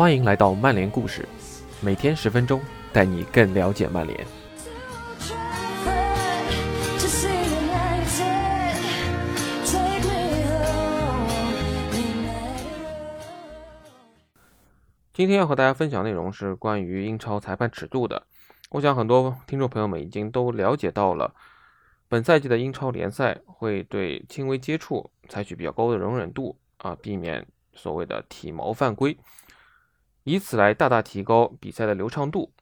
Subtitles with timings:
[0.00, 1.28] 欢迎来到曼联故事，
[1.82, 2.58] 每天十分钟，
[2.90, 4.26] 带你更了解曼联。
[15.12, 18.26] 今天要和大家分享内容是关于英超裁判尺度的。
[18.70, 21.34] 我想很多听众朋友们已经都了解到了，
[22.08, 29.14] 本赛季的英超联赛会对轻微接触采取比较高的容忍度啊，避免所谓的体毛犯规，
[30.24, 32.52] 以此来大大提高比赛的流畅度。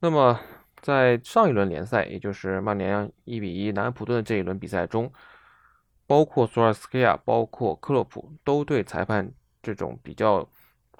[0.00, 0.40] 那么
[0.80, 5.12] 在上一轮联赛，也就是曼联一比一南安普顿的这一轮比赛中，
[6.06, 9.32] 包括索尔斯克亚、包括克洛普都对裁判。
[9.60, 10.48] 这种比较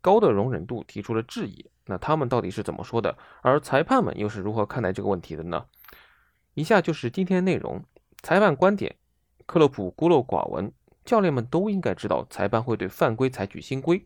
[0.00, 3.18] 高的容忍度提出了质疑，那他们到底是怎么说的？
[3.42, 5.66] 而裁判们又是如何看待这个问题的呢？
[6.54, 7.84] 以下就是今天内容：
[8.22, 8.96] 裁判观点，
[9.44, 10.72] 克洛普孤陋寡闻，
[11.04, 14.04] 教练们都应该知道，裁判会对犯规采取新规。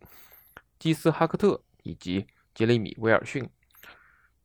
[0.78, 3.48] 基斯哈克特以及杰里米威尔逊。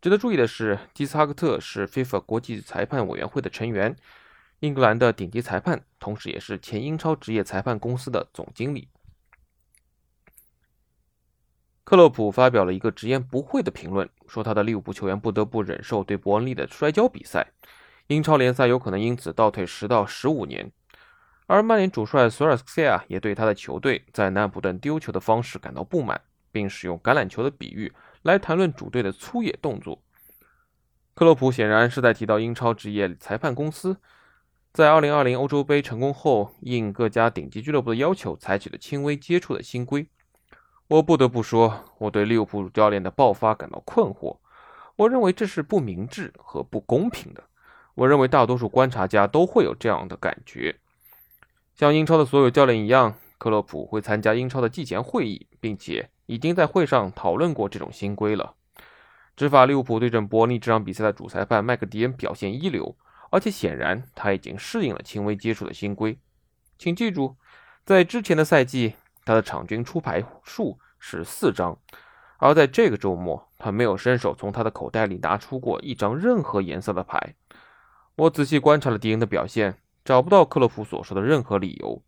[0.01, 3.95] 值得注意的是，基斯哈克特是 FIFA 国际裁判委员会的成员，
[4.59, 8.89] 英格兰的顶级裁判，同时也是前英超职业裁判公司的总经理。
[11.83, 17.51] 克洛普发表了一个直言不讳的评论，说他的利物浦球员不得不忍受对伯恩利的摔跤比赛，
[18.07, 20.71] 英超联赛有可能因此倒退十到十五年。
[21.45, 27.91] 而曼联主帅索尔斯克亚也对他的球队在南安普顿丢球的方式感到不满，并使用橄榄球的比喻
[28.21, 30.01] 来谈论主队的粗野动作。
[31.13, 33.97] 克洛普显然是在提到英超职业裁判公司
[34.71, 40.07] 在2020欧洲杯成功后，应各家顶级俱乐部的要求采取的轻微接触的新规。
[40.87, 44.37] 我不得不说，我对利物浦主教练的爆发感到困惑。
[44.95, 47.43] 我认为这是不明智和不公平的。
[47.95, 50.75] 我认为大多数观察家都会有这样的感觉。
[51.75, 58.55] 像英超的所有教练一样，克洛普会参加英超的季前会议，并且已经在会上讨论过这种新规了。
[59.35, 62.95] 执法利物浦对阵伯尼这场比赛的主裁判麦克迪恩表现一流，
[63.31, 66.17] 而且显然他已经适应了轻微接触的新规。
[66.77, 67.35] 请记住，
[67.85, 68.95] 在之前的赛季。
[69.25, 71.77] 他的场均出牌数是四张，
[72.39, 77.33] 而在这个周末，他没有伸手从他的口袋里拿出过一张任何颜色的牌。
[78.15, 82.01] 我仔细观察了迪恩的表现，找不到克洛普所说的任何理由。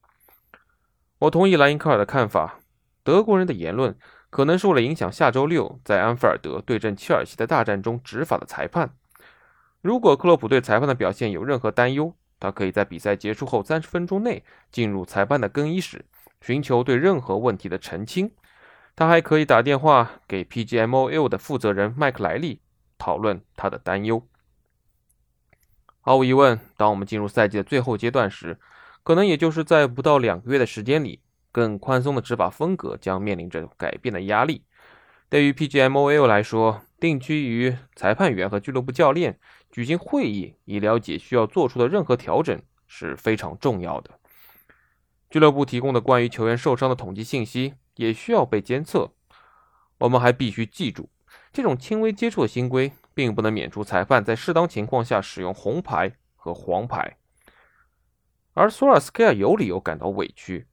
[1.19, 2.59] 我同意莱因克尔的看法，
[3.03, 3.97] 德国人的言论
[4.29, 8.93] 可能是为了影响下周六在安菲尔德对阵切尔西的大战中执法的裁判。
[9.81, 16.05] 如果克洛普对裁判的表现有任何担忧，他可以在比赛结束后三十分钟内进入裁判的更衣室。
[16.41, 18.31] 寻求对任何问题的澄清，
[18.95, 22.61] 他还可以打电话给 PGMOL 的负责人麦克莱利
[22.99, 24.27] 讨论他的担忧。
[26.07, 28.59] 毫无疑问，当我们进入赛季的最后阶段时，
[29.01, 31.19] 可能也就是在不到两个月的时间里，
[31.51, 34.63] 更宽松的执法风格将面临着改变的压力。
[35.29, 39.39] 对于 PGMOL 来说，定居于裁判员和俱乐部教练
[39.71, 44.11] 举行会议以了解需要做出的任何调整是非常重要的。
[45.31, 49.11] 俱乐部提供的关于球员受伤的统计信息也需要被监测。
[49.97, 51.09] 我们还必须记住，
[51.51, 57.17] 这种轻微接触的新规并不能免除裁判在适当情况下使用红牌和黄牌。
[58.53, 60.67] 而索尔斯克亚有理由感到委屈。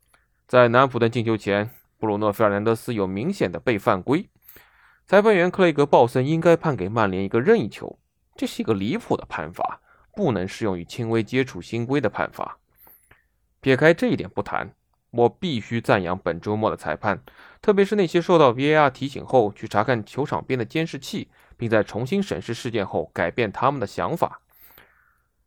[0.46, 4.28] 在南普顿进球前，布鲁诺·费尔南德斯有明显的被犯规，
[5.06, 7.98] 裁判员克雷格·鲍森应该判给曼联一个任意球。
[8.36, 9.80] 这是一个离谱的判罚，
[10.14, 12.58] 不能适用于轻微接触新规的判罚。
[13.60, 14.74] 撇开这一点不谈，
[15.10, 17.22] 我必须赞扬本周末的裁判，
[17.60, 21.30] 特别是那些受到 VAR 提醒后去查看球场边的监视器，
[21.62, 24.40] 并在重新审视事件后改变他们的想法。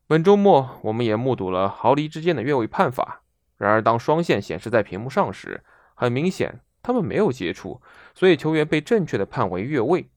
[0.07, 3.19] 本周末，我们也目睹了毫厘之间的越位判罚。
[3.57, 5.61] 然而，当双线显示在屏幕上时，
[5.93, 7.81] 很明显他们没有接触，
[8.13, 10.09] 所以球员被正确的判为越位。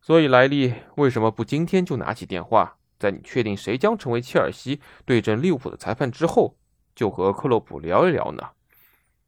[0.00, 6.56] 所以，莱利为什么不今天就拿起电话，在你确定谁将成为切尔西对阵利物浦的裁判之后？
[6.94, 8.42] 就和克洛普聊一聊呢。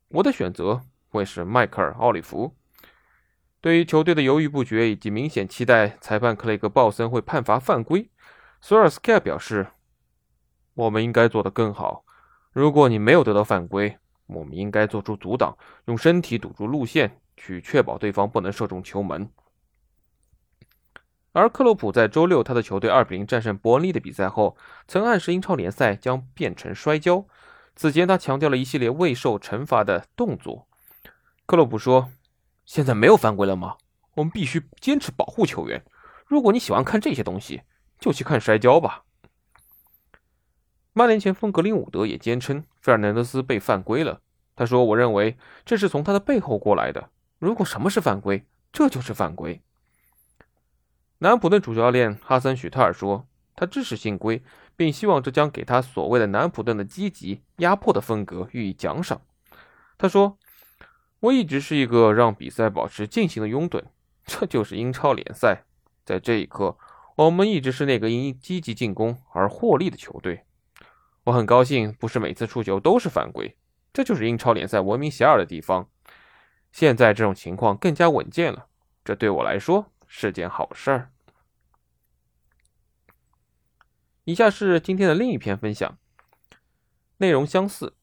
[0.09, 0.81] 我的选择
[1.11, 2.55] 会是迈克尔·奥利弗。
[3.61, 8.09] 对于球队的犹豫不决以及明显期待裁判克雷格·鲍森会判罚犯规，
[8.61, 9.69] 索尔斯克亚表示
[10.75, 12.05] ：“我们应该做得更好。
[12.53, 19.31] 如果你没有得到犯规，我们应该做出阻挡，用身体堵住路线，去确保对方不能射中球门。”
[21.33, 24.57] 而克洛普在周六他的球队2比0战胜伯恩利的比赛后，
[24.89, 27.27] 曾暗示英超联赛将变成摔跤。
[27.77, 30.67] 此前，他强调了一系列未受惩罚的动作。
[31.47, 32.11] 克洛普说
[32.69, 33.79] ：“现在没有犯规了吗？
[34.15, 35.83] 我们必须坚持保护球员。
[36.27, 37.63] 如果你喜欢看这些东西，
[37.99, 39.05] 就去看摔跤吧。”
[40.93, 44.21] 曼联前锋格林伍德也坚称费尔南德斯被犯规了，
[44.55, 47.09] 他说：“我认为这是从他的背后过来的。
[47.39, 49.63] 如果什么是犯规，这就是犯规。”
[51.21, 53.27] 南普顿主教练哈森·许特尔说
[53.57, 54.43] ：“他支持新规，
[54.77, 59.23] 并希望这将给他所谓的南普顿的积极压迫的风格予以奖赏。”
[59.97, 60.37] 他说
[61.21, 63.85] ：“我一直是一个让比赛保持进行的拥趸，
[64.25, 65.65] 这就是英超联赛。
[66.05, 66.79] 在这一刻，
[67.17, 70.45] 我们一直是那个因积极进攻而获利的球队。
[71.25, 73.57] 我很高兴，不是每次触球都是犯规，
[73.93, 75.89] 这就是英超联赛闻名遐迩的地方。
[76.73, 78.69] 现在这种情况更加稳健了，
[79.05, 81.11] 这对我来说。”是件好事儿。
[84.25, 85.99] 以下是今天的另一篇分享，
[87.19, 87.98] 内容相似。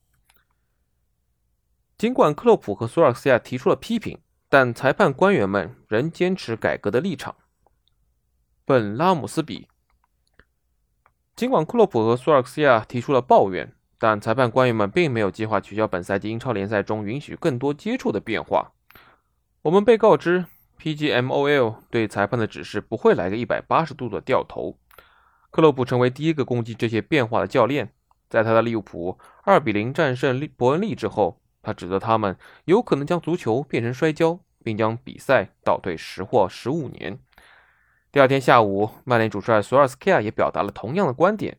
[1.98, 4.20] 尽管克洛普和索尔斯亚提出了批评，
[4.50, 7.36] 但裁判官员们仍坚持改革的立场。
[8.66, 9.68] 本拉姆斯比。
[11.36, 18.74] 尽管克洛普和索尔斯亚提出了抱怨，但裁判官员们并没有计划取消本赛季英超联赛中允许更多接触的变化。
[19.62, 20.46] 我们被告知。
[20.78, 21.76] P.G.M.O.L.
[21.90, 24.78] 对裁判的指示不会来个一百八十度的掉头。
[25.50, 27.94] 克洛普成为第一个攻击这些变化的教练。
[28.30, 37.18] 在他的利物浦二比零战胜利伯恩利之后，他指责他们有可能将足球变成摔跤，并将比赛倒退十或十五年。
[38.12, 41.58] 第二天下午，曼联主帅索尔斯克亚也表达了同样的观点。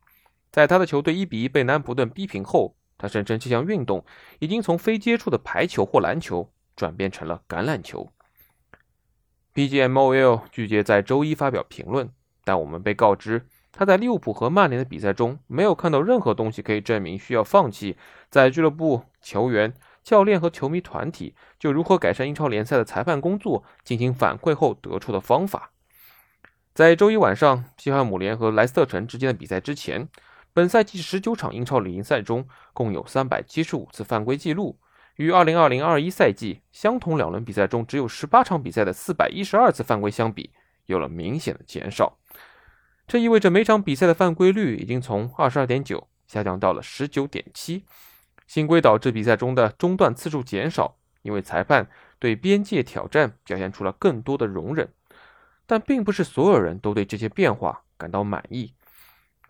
[0.52, 4.04] 在他的球队一比一被南安普顿逼平后，他声称这项运动
[4.38, 8.08] 已经从非接触的排球或篮球转变成了橄榄球。
[9.54, 10.42] P.G.M.O.L.
[10.52, 12.08] 拒绝在周一发表评论，
[12.44, 17.98] 但我们被告知他在利物浦和曼联的比赛中没有看到任何东西可以证明需要放弃
[18.30, 19.74] 在俱乐部、球员、
[20.06, 25.72] 教练和球迷团体就如何改善英超联赛的裁判工作进行反馈后得出的方法。
[26.72, 30.08] 在周一晚上西汉姆联和莱斯特城之间的比赛之前，
[30.52, 34.78] 本赛季十九场英超联赛中共有三百七十五次犯规记录。
[35.16, 40.50] 与二零二零二一赛季相同两轮比赛中只有十八场比赛的四百一十二次犯规相比，
[40.84, 42.16] 有了明显的减少。
[43.08, 47.84] 这意味着每场比赛的犯规率已经从二十二点九下降到了十九点七。
[48.46, 51.88] 新规导致比赛中的中断次数减少，因为裁判
[52.18, 54.88] 对边界挑战表现出了更多的容忍。
[55.66, 58.72] 但并不是所有人都对这些变化感到满意。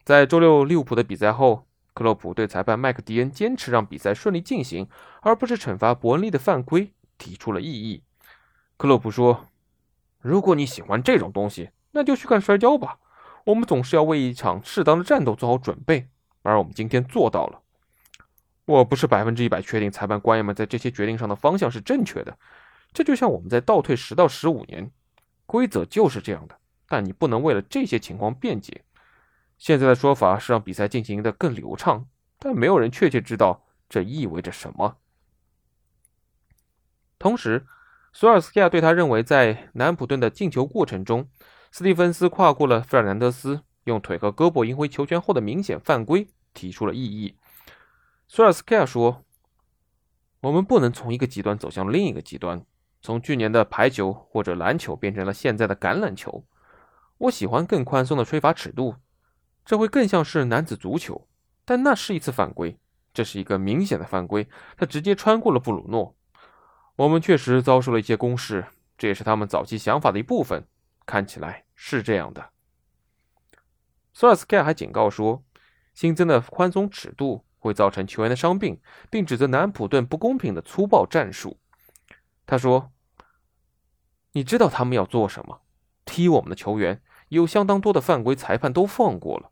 [0.05, 1.67] 在周六利物浦的比赛后。
[1.97, 4.87] 克洛普对裁判麦克迪恩坚持让比赛顺利进行，
[5.23, 8.03] 而不是惩罚伯恩利的犯规提出了异议。
[8.77, 9.47] 克洛普说
[10.21, 12.99] ：“如果你喜欢这种东西，那就去看摔跤吧。
[13.47, 16.11] 我们总是要为一场适当的战斗做好准备，
[16.43, 17.63] 而我们今天做到了。
[18.67, 22.37] 我不是百分之一百确定裁判官员们在这些决定上的方向是正确的。
[22.93, 24.91] 这就像我们在倒退十到十五年，
[25.47, 26.59] 规则就是这样的。
[26.89, 28.83] 但你不能为了这些情况辩解。”
[29.59, 32.07] 现在的说法是让比赛进行的更流畅，
[32.39, 34.99] 但没有人确切知道这意味着什么。
[37.19, 37.67] 同时，
[38.12, 41.29] 索尔斯克亚对他认为在南普顿的进球过程中，
[41.73, 47.37] 斯蒂芬斯跨过了费尔南德斯，用腿和胳膊赢回球权后的明显犯规提出了异议。
[48.28, 49.25] 索尔斯克亚说
[50.40, 52.64] ：“我们不能从一个极端走向另一个极端，
[53.02, 56.44] 从去年的排球或者篮球变成了现在的橄榄球。
[57.19, 58.96] 我喜欢更宽松的吹罚尺度。”
[59.64, 61.26] 这会更像是男子足球，
[61.64, 62.78] 但那是一次犯规，
[63.12, 66.16] 这是一个明显的犯规，他直接穿过了布鲁诺。
[66.95, 68.64] 我们确实遭受了一些攻势，
[68.97, 70.68] 这也是他们早期想法的一部分，
[71.04, 72.50] 看起来是这样的。
[74.12, 75.42] 索尔斯克亚还警告说，
[75.95, 78.80] 新增的宽松尺度会造成球员的伤病，
[79.11, 81.58] 并指责南安普顿不公平的粗暴战术。
[82.46, 82.92] 他说
[84.32, 85.61] ：“你知道他们要做什么？
[86.04, 89.50] 踢我们的球员，有相当多的犯规，裁判都放过了。”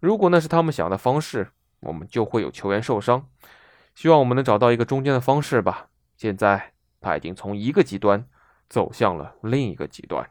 [0.00, 3.28] 如果那是他们想要的方式，我们就会有球员受伤。
[3.94, 5.88] 希望我们能找到一个中间的方式吧。
[6.16, 8.26] 现在他已经从一个极端
[8.68, 10.28] 走向了另一个极端。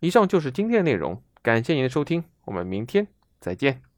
[0.00, 3.08] 以上就是今天的内容，感谢您的收听，我们明天
[3.40, 3.89] 再见。